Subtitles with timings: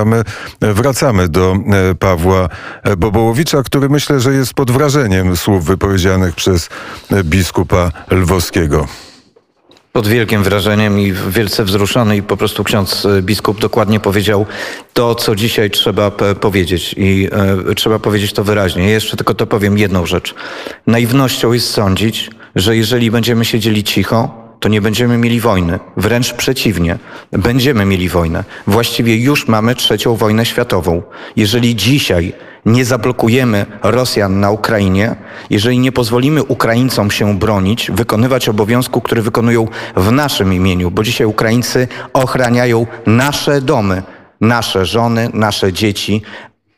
[0.00, 0.22] A my
[0.60, 1.56] wracamy do
[1.98, 2.48] Pawła
[2.96, 6.68] Bobołowicza, który myślę, że jest pod wrażeniem słów wypowiedzianych przez
[7.24, 8.86] biskupa Lwowskiego
[9.94, 14.46] pod wielkim wrażeniem i wielce wzruszony i po prostu ksiądz e, biskup dokładnie powiedział
[14.92, 16.10] to, co dzisiaj trzeba
[16.40, 17.28] powiedzieć i
[17.70, 18.90] e, trzeba powiedzieć to wyraźnie.
[18.90, 20.34] Jeszcze tylko to powiem jedną rzecz.
[20.86, 25.78] Naiwnością jest sądzić, że jeżeli będziemy siedzieli cicho, to nie będziemy mieli wojny.
[25.96, 26.98] Wręcz przeciwnie,
[27.32, 28.44] będziemy mieli wojnę.
[28.66, 31.02] Właściwie już mamy trzecią wojnę światową.
[31.36, 32.32] Jeżeli dzisiaj
[32.66, 35.16] nie zablokujemy Rosjan na Ukrainie,
[35.50, 41.26] jeżeli nie pozwolimy Ukraińcom się bronić, wykonywać obowiązku, który wykonują w naszym imieniu, bo dzisiaj
[41.26, 44.02] Ukraińcy ochraniają nasze domy,
[44.40, 46.22] nasze żony, nasze dzieci,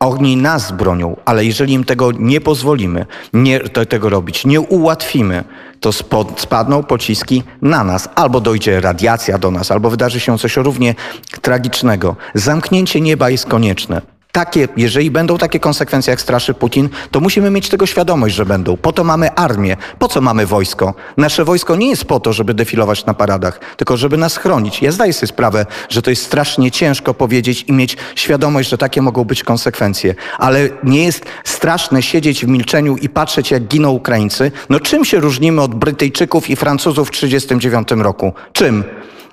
[0.01, 5.45] oni nas bronią, ale jeżeli im tego nie pozwolimy, nie tego robić, nie ułatwimy,
[5.81, 8.09] to spod, spadną pociski na nas.
[8.15, 10.95] Albo dojdzie radiacja do nas, albo wydarzy się coś równie
[11.43, 12.17] tragicznego.
[12.35, 17.69] Zamknięcie nieba jest konieczne takie, jeżeli będą takie konsekwencje, jak straszy Putin, to musimy mieć
[17.69, 18.77] tego świadomość, że będą.
[18.77, 19.77] Po to mamy armię.
[19.99, 20.95] Po co mamy wojsko?
[21.17, 24.83] Nasze wojsko nie jest po to, żeby defilować na paradach, tylko żeby nas chronić.
[24.83, 29.03] Ja zdaję sobie sprawę, że to jest strasznie ciężko powiedzieć i mieć świadomość, że takie
[29.03, 30.15] mogą być konsekwencje.
[30.39, 34.53] Ale nie jest straszne siedzieć w milczeniu i patrzeć, jak giną Ukraińcy.
[34.69, 38.33] No czym się różnimy od Brytyjczyków i Francuzów w 1939 roku?
[38.53, 38.85] Czym?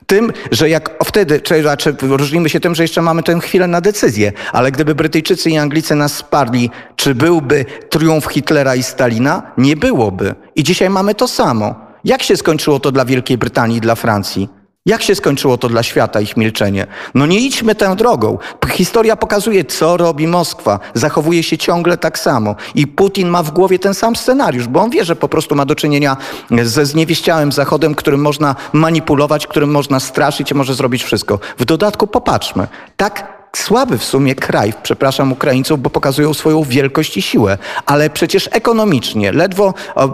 [0.08, 3.82] Tym, że jak wtedy, czy raczej różnimy się tym, że jeszcze mamy tę chwilę na
[3.82, 9.52] decyzję, ale gdyby Brytyjczycy i Anglicy nas sparli, czy byłby triumf Hitlera i Stalina?
[9.58, 10.36] Nie byłoby.
[10.56, 11.76] I dzisiaj mamy to samo.
[12.04, 14.63] Jak się skończyło to dla Wielkiej Brytanii i dla Francji?
[14.86, 16.88] Jak się skończyło to dla świata, ich milczenie?
[17.14, 18.38] No nie idźmy tą drogą.
[18.72, 20.80] Historia pokazuje, co robi Moskwa.
[20.94, 22.56] Zachowuje się ciągle tak samo.
[22.76, 25.66] I Putin ma w głowie ten sam scenariusz, bo on wie, że po prostu ma
[25.66, 26.18] do czynienia
[26.64, 31.40] ze zniewieściałym Zachodem, którym można manipulować, którym można straszyć może zrobić wszystko.
[31.58, 32.68] W dodatku popatrzmy.
[32.98, 38.50] Tak słaby w sumie kraj, przepraszam Ukraińców, bo pokazują swoją wielkość i siłę, ale przecież
[38.52, 39.74] ekonomicznie, ledwo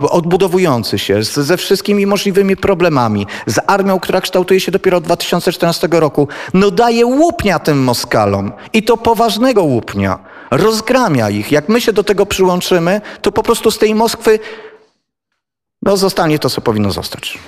[0.10, 6.28] odbudowujący się, ze wszystkimi możliwymi problemami, z armią, która kształtuje się dopiero od 2014 roku,
[6.54, 10.20] no daje łupnia tym Moskalom i to poważnego łupnia.
[10.52, 11.52] Rozgramia ich.
[11.52, 14.40] Jak my się do tego przyłączymy, to po prostu z tej Moskwy
[15.82, 17.40] no zostanie to, co powinno zostać.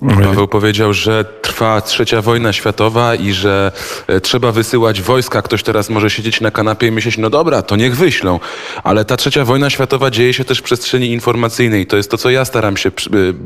[0.00, 3.72] Paweł powiedział, że trwa trzecia wojna światowa i że
[4.06, 5.42] e, trzeba wysyłać wojska.
[5.42, 8.40] Ktoś teraz może siedzieć na kanapie i myśleć, no dobra, to niech wyślą.
[8.82, 11.86] Ale ta trzecia wojna światowa dzieje się też w przestrzeni informacyjnej.
[11.86, 12.92] To jest to, co ja staram się e,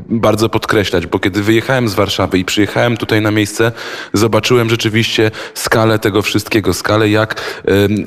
[0.09, 3.71] bardzo podkreślać, bo kiedy wyjechałem z Warszawy i przyjechałem tutaj na miejsce,
[4.13, 7.41] zobaczyłem rzeczywiście skalę tego wszystkiego, skalę jak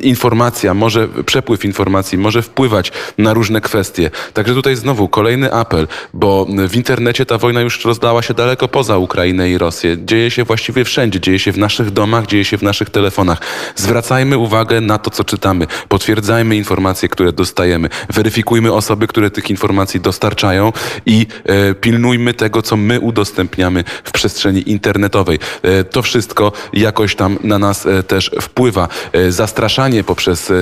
[0.01, 4.11] informacja, może przepływ informacji może wpływać na różne kwestie.
[4.33, 8.99] Także tutaj znowu kolejny apel, bo w internecie ta wojna już rozdała się daleko poza
[8.99, 9.97] Ukrainę i Rosję.
[10.05, 11.21] Dzieje się właściwie wszędzie.
[11.21, 13.41] Dzieje się w naszych domach, dzieje się w naszych telefonach.
[13.77, 15.67] Zwracajmy uwagę na to, co czytamy.
[15.89, 17.89] Potwierdzajmy informacje, które dostajemy.
[18.11, 20.73] Weryfikujmy osoby, które tych informacji dostarczają
[21.07, 25.39] i e, pilnujmy tego, co my udostępniamy w przestrzeni internetowej.
[25.63, 28.89] E, to wszystko jakoś tam na nas e, też wpływa.
[29.13, 30.55] E, zastraszanie poprzez e,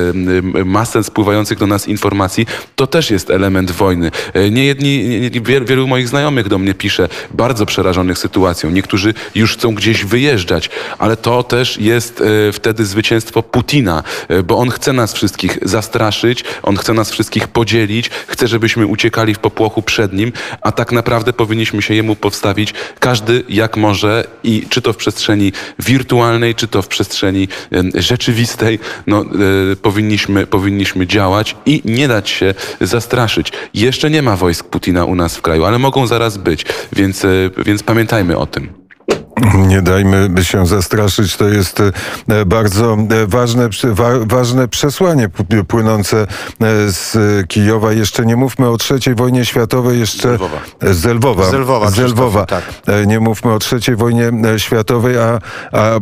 [0.65, 4.11] masę spływających do nas informacji to też jest element wojny.
[4.35, 8.71] E, nie jedni, nie, wielu moich znajomych do mnie pisze, bardzo przerażonych sytuacją.
[8.71, 14.59] Niektórzy już chcą gdzieś wyjeżdżać, ale to też jest e, wtedy zwycięstwo Putina, e, bo
[14.59, 19.83] on chce nas wszystkich zastraszyć, on chce nas wszystkich podzielić, chce, żebyśmy uciekali w popłochu
[19.83, 24.93] przed nim, a tak naprawdę powinniśmy się jemu powstawić każdy jak może i czy to
[24.93, 27.49] w przestrzeni wirtualnej, czy to w przestrzeni
[27.95, 29.25] rzeczywistej, no,
[29.73, 33.53] e, powinniśmy, powinniśmy działać i nie dać się zastraszyć.
[33.75, 37.27] Jeszcze nie ma wojsk Putina u nas w kraju, ale mogą zaraz być, więc
[37.59, 38.69] więc pamiętajmy o tym.
[39.55, 41.37] Nie dajmy się zastraszyć.
[41.37, 43.69] To jest e, bardzo e, ważne,
[44.21, 45.29] ważne przesłanie
[45.69, 46.27] płynące e,
[46.89, 47.17] z
[47.49, 47.93] Kijowa.
[47.93, 50.39] Jeszcze nie mówmy o trzeciej wojnie światowej, jeszcze
[50.91, 51.51] z Lwowa.
[51.51, 52.47] Z Lwowa, z Lwowa.
[52.47, 52.65] Tak.
[53.07, 55.39] Nie mówmy o trzeciej wojnie światowej, a,
[55.73, 56.01] a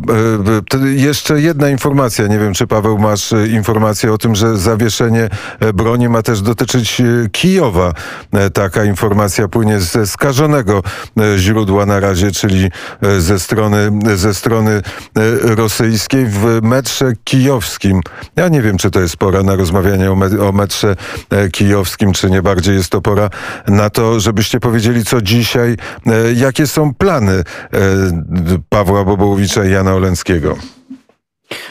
[0.95, 2.27] jeszcze jedna informacja.
[2.27, 5.29] Nie wiem, czy Paweł masz informację o tym, że zawieszenie
[5.73, 7.93] broni ma też dotyczyć Kijowa.
[8.53, 10.83] Taka informacja płynie ze skażonego
[11.37, 12.69] źródła na razie, czyli
[13.17, 14.81] z ze strony, ze strony e,
[15.55, 18.01] rosyjskiej w metrze kijowskim.
[18.35, 20.95] Ja nie wiem, czy to jest pora na rozmawianie o, me, o metrze
[21.29, 23.29] e, kijowskim, czy nie bardziej jest to pora
[23.67, 27.43] na to, żebyście powiedzieli, co dzisiaj, e, jakie są plany
[28.69, 30.57] Pawła Bobołowicza i Jana Oleńskiego.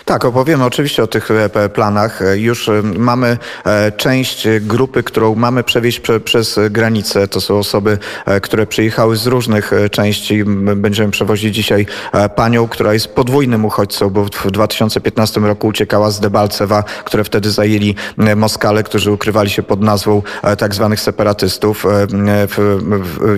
[0.04, 2.22] Tak, opowiemy oczywiście o tych e, planach.
[2.22, 3.38] E, Już e, mamy
[3.96, 7.28] część grupy, którą mamy przewieźć prze, przez granicę.
[7.28, 7.98] To są osoby,
[8.42, 10.44] które przyjechały z różnych części.
[10.76, 11.86] Będziemy przewozić dzisiaj
[12.36, 17.94] panią, która jest podwójnym uchodźcą, bo w 2015 roku uciekała z Debalcewa, które wtedy zajęli
[18.36, 20.22] Moskale, którzy ukrywali się pod nazwą
[20.58, 21.86] tak zwanych separatystów.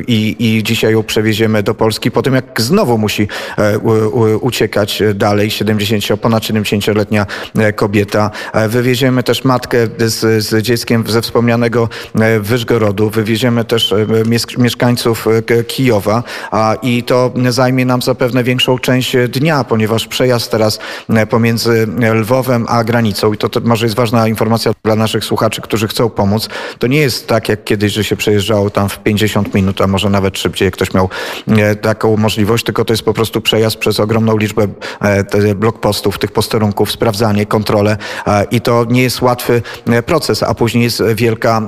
[0.07, 3.29] I, I dzisiaj ją przewieziemy do Polski po tym, jak znowu musi
[4.41, 5.51] uciekać dalej.
[5.51, 7.27] 70, ponad 70-letnia
[7.59, 8.31] e, kobieta.
[8.53, 13.11] E, Wywieziemy też matkę z, z dzieckiem ze wspomnianego e, Wyżgorodu.
[13.11, 13.95] Wywieziemy też
[14.25, 15.27] mies- mieszkańców
[15.67, 16.23] Kijowa
[16.83, 20.79] i to zajmie nam zapewne większą część dnia, ponieważ przejazd teraz
[21.31, 25.89] pomiędzy Lwowem a granicą i to, to może jest ważna informacja dla naszych słuchaczy, którzy
[25.89, 26.49] chcą pomóc.
[26.79, 30.11] To nie jest tak jak kiedyś, że się przejeżdżało tam w 50 minut, a może
[30.11, 31.09] nawet szybciej, ktoś miał
[31.49, 34.67] e, taką możliwość, tylko to jest po prostu przejazd przez ogromną liczbę
[35.01, 37.97] e, blokpostów, tych posterunków, sprawdzanie, kontrolę
[38.51, 41.63] i to nie jest łatwy e, proces, a później jest wielka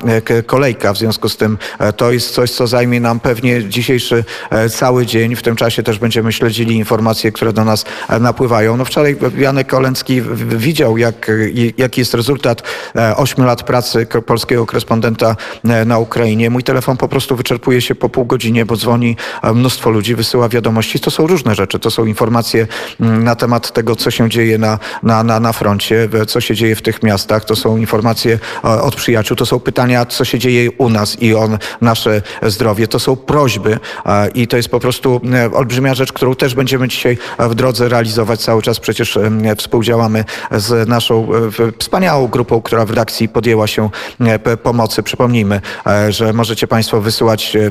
[0.47, 0.93] kolejka.
[0.93, 1.59] W związku z tym
[1.97, 4.25] to jest coś, co zajmie nam pewnie dzisiejszy
[4.71, 5.37] cały dzień.
[5.37, 7.85] W tym czasie też będziemy śledzili informacje, które do nas
[8.21, 8.77] napływają.
[8.77, 11.31] No wczoraj Janek w- widział, jak,
[11.79, 12.63] jaki jest rezultat
[13.11, 16.51] e, ośmiu lat pracy polskiego korespondenta e, na Ukrainie.
[16.51, 20.49] Mój telefon po prostu wyczerpuje się po pół godzinie, bo dzwoni e, mnóstwo ludzi, wysyła
[20.49, 21.01] wiadomości.
[21.01, 21.79] To są różne rzeczy.
[21.79, 22.67] To są informacje
[23.01, 26.55] mm, na temat tego, co się dzieje na, na, na, na froncie, e, co się
[26.55, 27.45] dzieje w tych miastach.
[27.45, 29.37] To są informacje e, od przyjaciół.
[29.37, 31.49] To są pytania, co się dzieje u nas i o
[31.81, 32.89] nasze zdrowie.
[32.89, 36.89] To są prośby e, i to jest po prostu e, olbrzymia rzecz, którą też będziemy
[36.89, 38.41] dzisiaj e, w drodze realizować.
[38.41, 39.19] Cały czas przecież
[39.57, 43.91] współdziałamy z naszą e, wspaniałą grupą, która redakcji podjęła się
[44.21, 45.03] e, pomocy.
[45.03, 47.71] Przypomnijmy, e, że możecie Państwo wysyłać e,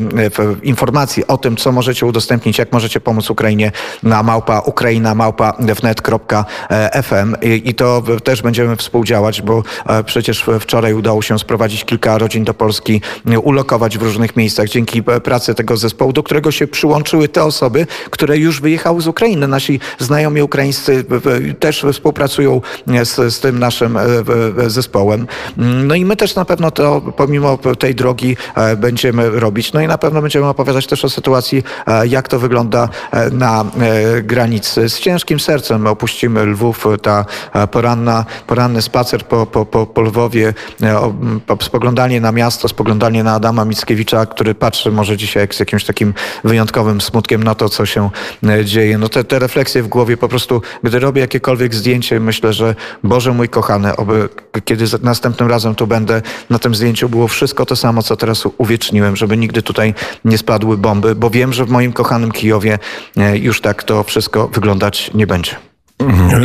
[0.64, 3.72] informacje o tym, co możecie udostępnić, jak możecie pomóc Ukrainie
[4.04, 9.64] na małpa Ukraina małpa wnet.fm I, to też będziemy współdziałać, bo
[10.06, 13.02] przecież wczoraj udało się sprowadzić kilka rodzin do Polski,
[13.44, 18.38] ulokować w różnych miejscach dzięki pracy tego zespołu, do którego się przyłączyły te osoby, które
[18.38, 19.48] już wyjechały z Ukrainy.
[19.48, 21.06] Nasi znajomi ukraińscy
[21.60, 22.62] też współpracują
[23.04, 24.64] z, z tym naszym w-
[25.18, 25.28] zespołem.
[25.88, 29.74] No i my też na pewno to pomimo tej drogi e, będziemy robić.
[29.74, 33.66] No i na pewno będziemy opowiadać też o sytuacji, e, jak to wygląda e, na
[34.24, 34.90] granicy.
[34.90, 36.88] Z ciężkim sercem opuścimy Lwów.
[37.02, 37.26] Ta
[37.72, 40.54] poranna, poranny spacer po, po, po, po Lwowie,
[41.62, 47.02] spoglądanie na miasto, spoglądanie na Adama Mickiewicza, który patrzy może dzisiaj z jakimś takim wyjątkowym
[47.02, 48.10] smutkiem na to, co się
[48.64, 48.98] dzieje.
[48.98, 53.34] No te, te refleksje w głowie po prostu, gdy robię jakiekolwiek zdjęcie, myślę, że Boże
[53.34, 54.30] mój kochany, oby
[54.66, 59.16] kiedy następnym razem tu będę, na tym zdjęciu było wszystko to samo, co teraz uwieczniłem,
[59.16, 59.94] żeby nigdy tutaj
[60.26, 62.80] nie spadły bomby, bo wiem, że w moim kochanym Kijowie
[63.18, 65.71] e, już tak to wszystko wyglądać nie będzie.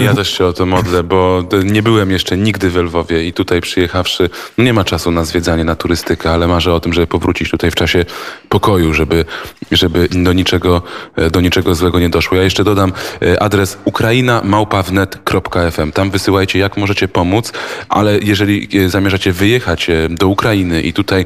[0.04, 3.60] Ja też się o to modlę, bo nie byłem jeszcze nigdy w Lwowie i tutaj
[3.60, 7.50] przyjechawszy, no nie ma czasu na zwiedzanie, na turystykę, ale marzę o tym, żeby powrócić
[7.50, 8.04] tutaj w czasie
[8.48, 9.24] pokoju, żeby,
[9.72, 10.82] żeby do, niczego,
[11.16, 12.36] e, do niczego złego nie doszło.
[12.36, 12.92] Ja jeszcze dodam
[13.22, 15.92] e, adres ukraina.małpawnet.fm.
[15.92, 17.52] Tam wysyłajcie, jak możecie pomóc,
[17.88, 21.24] ale jeżeli e, zamierzacie wyjechać do Ukrainy i tutaj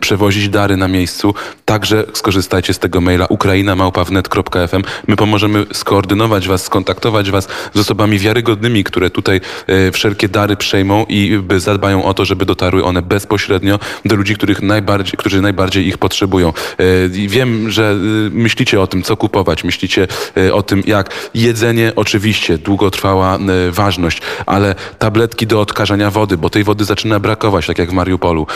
[0.00, 4.82] przewozić dary na miejscu, także skorzystajcie z tego maila ukraina.małpawnet.fm.
[5.08, 11.06] My pomożemy skoordynować was, skontaktować was z osobami wiarygodnymi, które tutaj e, wszelkie dary przejmą
[11.08, 15.98] i zadbają o to, żeby dotarły one bezpośrednio do ludzi, których najbardziej, którzy najbardziej ich
[15.98, 16.48] potrzebują.
[16.48, 20.08] E, wiem, że e, myślicie o tym, co kupować, myślicie
[20.52, 23.38] o tym, jak jedzenie, oczywiście, długotrwała
[23.70, 28.46] ważność, ale tabletki do odkażania wody, bo tej wody zaczyna brakować, tak jak w Mariupolu.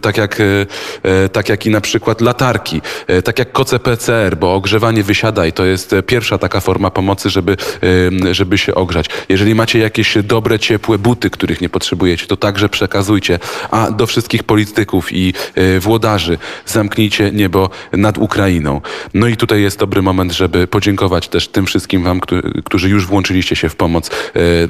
[0.00, 0.38] Tak, jak,
[1.32, 2.80] tak jak i na przykład latarki,
[3.24, 7.56] tak jak koce PCR, bo ogrzewanie wysiada i to jest pierwsza taka forma pomocy, żeby,
[8.22, 9.06] e, żeby się ogrzać.
[9.28, 13.38] Jeżeli macie jakieś dobre, ciepłe buty, których nie potrzebujecie, to także przekazujcie.
[13.70, 18.80] A do wszystkich polityków i e, włodarzy zamknijcie niebo nad Ukrainą.
[19.14, 22.20] No i tutaj jest dobry moment, żeby podziękować też tym wszystkim wam,
[22.64, 24.10] którzy, już włączyliście się w pomoc e,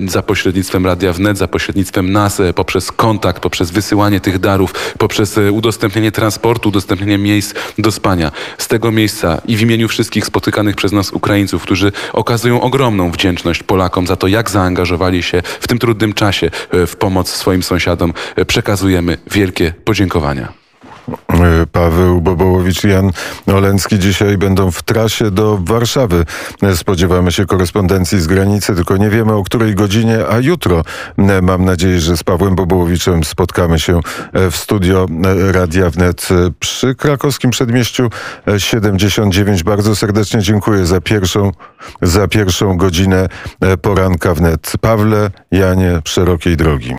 [0.08, 5.38] za pośrednictwem Radia Wnet, za pośrednictwem nas, e, poprzez kontakt, poprzez wysyłanie tych darów, poprzez
[5.52, 8.32] udostępnienie transportu, udostępnienie miejsc do spania.
[8.58, 13.62] Z tego miejsca i w imieniu wszystkich spotykanych przez nas Ukraińców, którzy okazują ogromną wdzięczność
[13.62, 18.12] Polakom za to, jak zaangażowali się w tym trudnym czasie e, w pomoc swoim sąsiadom,
[18.36, 20.59] e, przekazujemy wielkie podziękowania.
[21.28, 23.10] E, Paweł Bobołowicz Jan
[23.46, 26.24] Oleński dzisiaj będą w trasie do Warszawy.
[26.74, 30.82] Spodziewamy się korespondencji z granicy, tylko nie wiemy o której godzinie, a jutro
[31.18, 34.00] e, mam nadzieję, że z Pawłem Bobołowiczem spotkamy się
[34.32, 35.06] e, w studio
[35.52, 36.28] Radia Wnet
[36.60, 38.10] przy krakowskim przedmieściu
[38.48, 39.62] e, 79.
[39.62, 41.52] Bardzo serdecznie dziękuję za pierwszą,
[42.02, 43.28] za pierwszą godzinę
[43.82, 44.72] poranka wnet.
[44.80, 46.88] Pawle, Janie, szerokiej drogi.